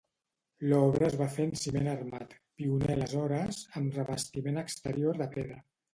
[0.69, 5.61] L'obra es va fer en ciment armat –pioner aleshores– amb revestiment exterior de pedra.